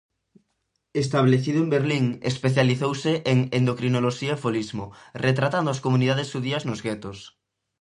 [1.03, 4.85] Establecido en Berlín, especializouse en endocrinoloxía e folismo,
[5.25, 7.17] retratando as comunidades xudías nos guetos.